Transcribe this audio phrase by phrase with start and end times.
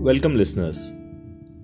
[0.00, 0.92] Welcome listeners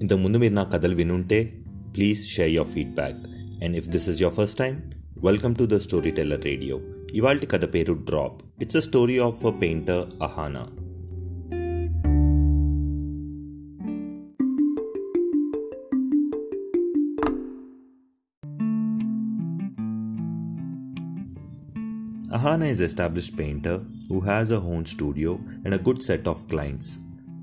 [0.03, 1.53] ఇంతకుముందు మీరు నా కథలు వినుంటే
[1.95, 3.21] please share your feedback
[3.65, 4.75] and if this is your first time
[5.17, 6.81] welcome to the story teller radio
[7.15, 10.65] ఇవాళ కథ పేరు drop it's a story of a painter Ahana
[22.37, 23.75] Ahana is established painter
[24.09, 26.99] who has a own studio and a good set of clients.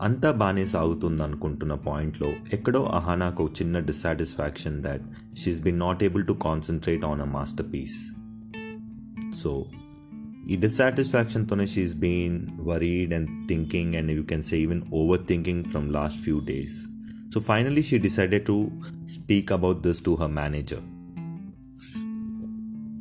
[0.06, 5.06] అంతా బాగానే సాగుతుంది అనుకుంటున్న పాయింట్లో ఎక్కడో అహానాకు ఒక చిన్న dissatisfaction that
[5.42, 7.98] she's been not able to concentrate on a masterpiece
[9.42, 9.52] so
[10.50, 12.38] ఈ డిస్సాటిస్ఫాక్షన్తోనే she's been
[12.70, 16.78] worried and thinking and you can say even overthinking from last few days
[17.34, 18.58] so finally she decided to
[19.18, 20.86] speak about this to her manager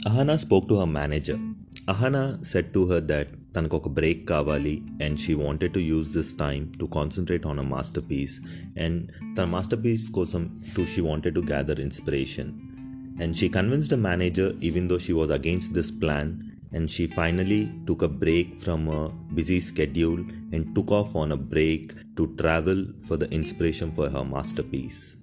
[0.01, 1.37] Ahana spoke to her manager.
[1.87, 4.75] Ahana said to her that తనకు ఒక break కావాలి
[5.05, 8.37] and she wanted to use this time to concentrate on a masterpiece
[8.87, 8.99] and
[9.37, 10.45] తన masterpiece కోసం
[10.77, 12.53] to she wanted to gather inspiration
[13.23, 16.33] and she convinced the manager even though she was against this plan
[16.73, 20.21] and she finally took a break from a busy schedule
[20.53, 25.17] and took off on a break to travel for the inspiration for her masterpiece.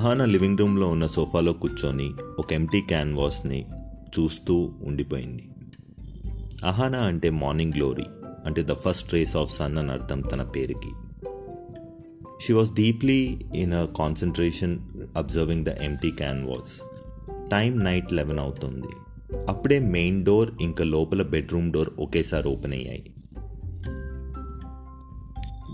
[0.00, 3.66] Ahana living రూమ్లో ఉన్న సోఫాలో కూర్చొని ఒక empty క్యాన్వాస్ని
[4.18, 5.50] చూస్తూ ఉండిపోయింది.
[6.64, 8.04] అహానా అంటే morning glory
[8.46, 10.90] అంటే the first rays of sun అని అర్థం తన పేరుకి.
[12.42, 14.78] She was deeply in a concentration
[15.16, 16.82] observing the empty canvas
[17.50, 18.92] time night eleven అవుతుంది.
[19.48, 23.10] అప్పుడే మెయిన్ డోర్ ఇంకా లోపల బెడ్రూమ్ డోర్ ఒకేసారి ఓపెన్ అయ్యాయి.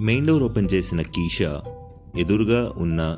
[0.01, 1.63] మెయిన్ డోర్ ఓపెన్ చేసిన కీషా
[2.19, 3.17] ఎదురుగా ఉన్న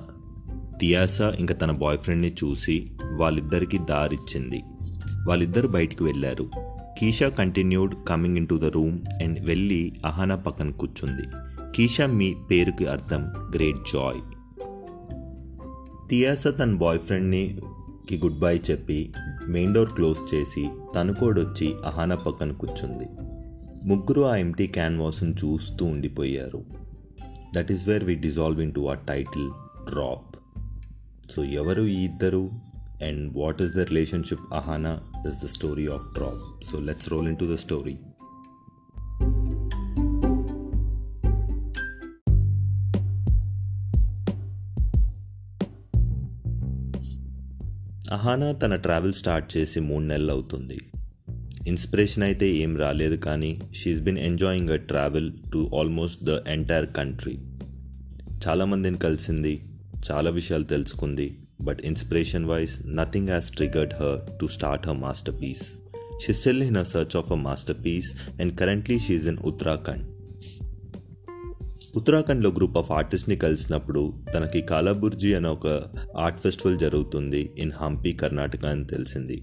[0.80, 4.62] తియాసా ఇంకా తన బాయ్ ఫ్రెండ్ని చూసి వాళ్ళిద్దరికి దారిచ్చింది.
[5.28, 6.50] వాళ్ళిద్దరు బయటికి వెళ్ళారు.
[6.98, 11.22] Keisha continued coming into the room and వెళ్ళి అహానా పక్కన కూర్చుంది.
[11.76, 14.20] కీషా మీ పేరుకి అర్థం గ్రేట్ జాయ్.
[16.08, 17.60] తియాసా తన బాయ్ ఫ్రెండ్ని
[18.08, 19.12] కి గుడ్ బై చెప్పి
[19.48, 23.04] మెయిన్ డోర్ క్లోజ్ చేసి తను కూడా వచ్చి అహానా పక్కన కూర్చుంది.
[23.84, 26.64] ముగ్గురు ఆ ఎంటీ క్యాన్వాస్ను చూస్తూ ఉండిపోయారు.
[27.54, 29.50] That is where we dissolve into a title
[29.90, 30.27] drop.
[31.30, 32.50] So ఎవరు ఈ ఇద్దరు?
[33.02, 37.54] And what is the relationship Ahana is the story of drop so let's roll into
[37.54, 37.96] the story
[48.12, 50.80] Ahana తన ట్రావెల్ స్టార్ట్ చేసి మూడు నెలలు అవుతుంది.
[51.66, 57.38] ఇన్స్పిరేషన్ అయితే ఏం రాలేదు కానీ she's been enjoying a travel to almost the entire country
[58.48, 59.67] చాలామందిని కలిసింది.
[60.10, 64.98] చాలా విషయాలు తెలుసుకుంది but inspiration wise nothing has triggered her to start her
[65.42, 65.62] masterpiece
[66.26, 67.34] she still in a search of a
[67.84, 70.06] masterpiece and currently she in Uttarakhand
[71.96, 75.84] ఉత్తరాఖండ్లో group of ఆర్టిస్ట్ని కలిసినప్పుడు తనకి కాలాబుర్జీ అనే ఒక
[76.16, 79.42] ఆర్ట్ ఫెస్టివల్ జరుగుతుంది ఇన్ హంపి కర్ణాటక అని తెలిసింది.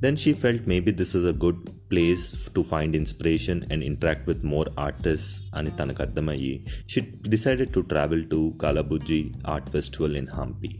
[0.00, 4.44] Then she felt maybe this is a good place to find inspiration and interact with
[4.44, 10.78] more artist అని తనకు అర్థమయ్యి she decided to travel to Kalaburgi art festival in Hampi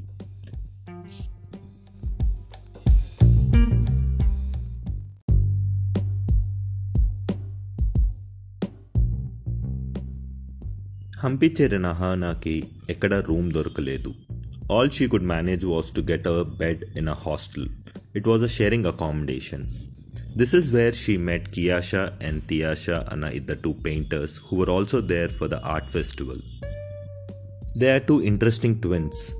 [11.19, 14.15] Hampi చేరిన అహానాకి ఎక్కడ room దొరకలేదు.
[14.73, 17.69] All she could manage was to get a bed in a hostel
[18.17, 19.71] it was a sharing accommodation
[20.37, 25.01] This is where she met Kiyasha and Tiasha Anait, the two painters, who were also
[25.01, 26.37] there for the art festival.
[27.77, 29.37] They are two interesting twins.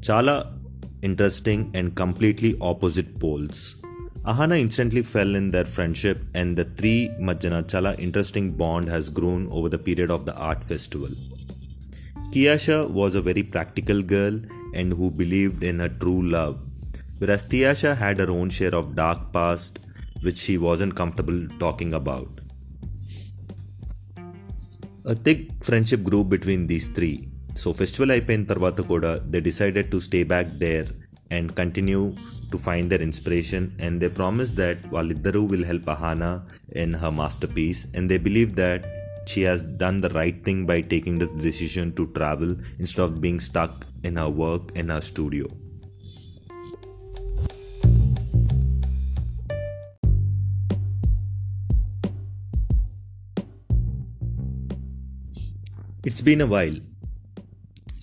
[0.00, 0.52] Chala,
[1.00, 3.76] interesting and completely opposite poles.
[4.24, 9.50] Ahana instantly fell in their friendship, and the three Majjana Chala interesting bond has grown
[9.50, 11.08] over the period of the art festival.
[12.30, 14.38] Kiyasha was a very practical girl
[14.74, 16.67] and who believed in a true love
[17.19, 19.79] whereas Tiasha had her own share of dark past
[20.25, 22.31] which she wasn't comfortable talking about.
[25.05, 27.17] A thick friendship grew between these three.
[27.61, 30.87] So festival అయిపోయిన తర్వాత కూడా they decided to stay back there
[31.37, 31.99] and continue
[32.51, 36.31] to find there inspiration and they promise that వాళ్ళిద్దరూ will help Ahana
[36.83, 38.85] in her masterpiece and they believe that
[39.25, 43.39] she has done the right thing by taking the decision to travel instead of being
[43.49, 45.45] stuck in her work in her studio.
[56.08, 56.76] It's been a while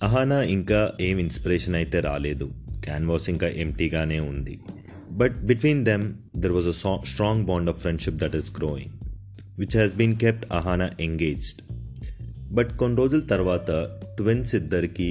[0.02, 2.50] Ahana ఇంకా ఏం inspiration అయితే రాలేదు.
[2.84, 4.58] Canvas ఇంకా ఎంటీగానే ఉంది.
[5.10, 8.90] But between them there was a strong bond of friendship that is growing
[9.58, 11.62] which has been kept Ahana engaged
[12.54, 13.70] but కొన్ని రోజుల తర్వాత
[14.17, 15.07] ట్విన్స్ ఇద్దరికి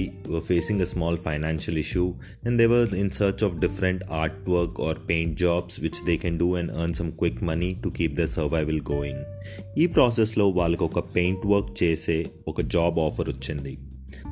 [0.47, 2.05] facing a small financial issue
[2.45, 6.39] and they were in search of different art work or paint jobs which they can
[6.39, 9.23] do and earn some quick money to keep the survival going
[9.77, 13.73] ఈ ప్రాసెస్లో వాళ్ళకి ఒక paint work చేసే ఒక job offer వచ్చింది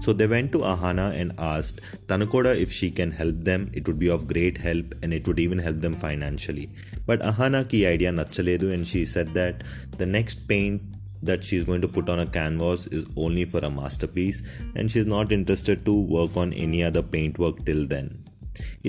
[0.03, 1.77] so they went to Ahana and asked
[2.09, 5.27] తను కూడా if she can help them it would be of great help and it
[5.30, 6.65] would even help them financially
[7.07, 9.59] but అహానాకి ఈ ఐడియా నచ్చలేదు and she said that
[10.00, 10.83] the next paint
[11.29, 14.38] that she's going to put on a canvas is only for a masterpiece
[14.76, 18.09] and she's not interested to work on any other paintwork till then.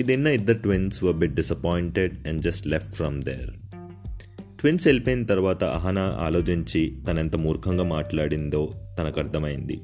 [0.00, 3.48] ఇదిన్న ఇద్దరు twins were bit disappointed and just left from there
[4.60, 8.62] twins వెళ్ళిపోయిన తర్వాత అహనా ఆలోచించి తనెంత ఎంత మూర్ఖంగా మాట్లాడిందో
[8.98, 9.76] తనకు అర్థమైంది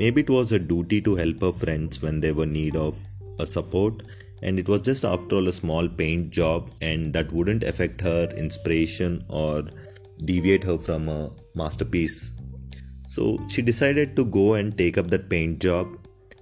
[0.00, 3.00] maybe it was a duty to help our friends when they were need of
[3.44, 4.00] a support
[4.46, 8.22] and it was just after all a small paint job and that wouldn't affect her
[8.44, 9.12] inspiration
[9.42, 9.52] or
[10.24, 12.32] deviate her from a masterpiece.
[13.06, 15.98] So she decided to go and take up that paint job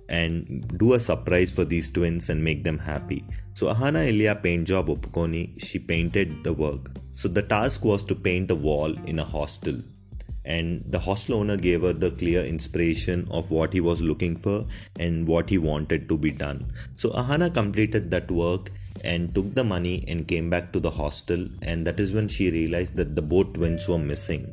[0.08, 3.24] and do a surprise for these twins and make them happy.
[3.54, 6.90] So Ahana Ilya paint job opukoni, she painted the work.
[7.14, 9.80] So the task was to paint a wall in a hostel.
[10.44, 14.66] And the hostel owner gave her the clear inspiration of what he was looking for
[14.98, 16.70] and what he wanted to be done.
[16.96, 18.70] So Ahana completed that work
[19.04, 22.50] and took the money and came back to the hostel and that is when she
[22.50, 24.44] realized that the both twins were missing.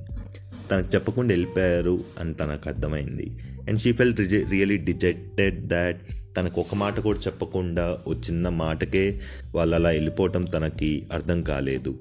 [0.72, 3.38] తనకు చెప్పకుండా వెళ్ళిపోయారు అని తనకు అర్థమైంది.
[3.70, 4.16] And she felt
[4.50, 6.02] really dejected that
[6.38, 9.22] తనకు ఒక మాట కూడా చెప్పకుండా ఓ చిన్న మాటకే
[9.56, 12.00] వాళ్ళు అలా వెళ్ళిపోవటం తనకి అర్థం కాలేదు.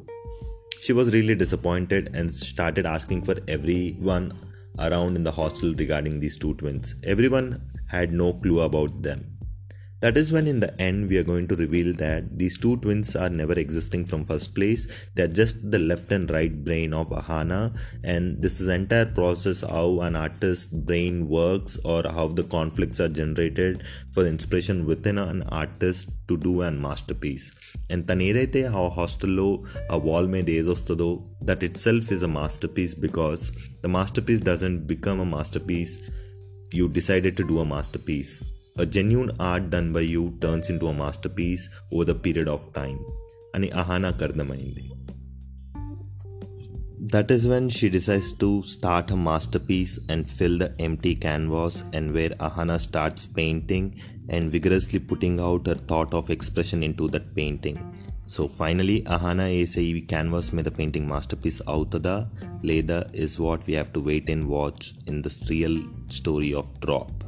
[0.82, 3.50] She was really disappointed and started asking for
[4.00, 4.30] everyone
[4.80, 6.94] around in the hostel regarding these two twins
[7.28, 7.52] everyone
[7.92, 9.35] had no clue about them
[10.00, 13.16] That is when in the end we are going to reveal that these two twins
[13.16, 15.08] are never existing from first place.
[15.14, 19.62] They are just the left and right brain of Ahana and this is entire process
[19.62, 25.16] how an artist's brain works or how the conflicts are generated for the inspiration within
[25.16, 27.52] an artist to do a masterpiece.
[27.88, 33.52] And Tanerete how Hostello a wall Valme Dezostodo that itself is a masterpiece because
[33.82, 36.10] the masterpiece doesn't become a masterpiece
[36.72, 38.42] you decided to do a masterpiece
[38.77, 40.69] piece you decided to do a master piece a genuine art done by you turns
[40.69, 42.99] into a masterpiece over the period of time
[43.55, 44.85] అని అహానాకు అర్థమైంది
[47.13, 52.13] That is when she decides to start her masterpiece and fill the empty canvas, and
[52.13, 57.77] where Ahana starts painting and vigorously putting out her thought of expression into that painting.
[58.27, 62.31] So finally Ahana వేసే ఈ canvas మీద painting master piece అవుతుందా
[62.65, 65.81] లేదా is what we have to wait and watch in the real
[66.11, 67.24] story of drop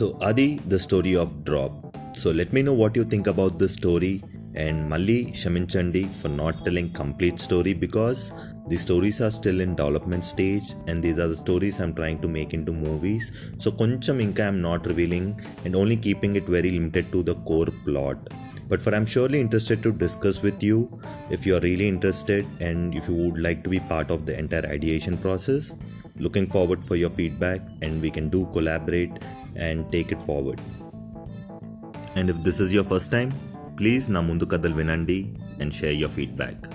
[0.00, 1.94] So, Adi, the story of Drop.
[2.16, 4.22] So, let me know what you think about this story
[4.54, 8.32] and Malli Shaminchandi for not telling complete story because
[8.68, 12.28] the stories are still in development stage and these are the stories I'm trying to
[12.28, 13.30] make into movies.
[13.58, 17.68] So, koncham inka I'm not revealing and only keeping it very limited to the core
[17.84, 18.16] plot.
[18.70, 20.98] But for I'm surely interested to discuss with you
[21.28, 24.64] if you're really interested and if you would like to be part of the entire
[24.64, 25.74] ideation process.
[26.16, 29.12] Looking forward for your feedback and we can do collaborate
[29.56, 30.60] and take it forward.
[32.16, 33.32] And if this is your first time
[33.80, 36.68] please na mundu kadal vinandi and share your feedback